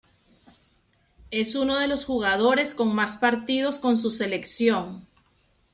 Es 1.29 1.53
uno 1.53 1.77
de 1.77 1.87
los 1.87 2.05
jugadores 2.05 2.73
con 2.73 2.95
más 2.95 3.17
partidos 3.17 3.77
con 3.77 3.97
su 3.97 4.09
selección. 4.09 5.07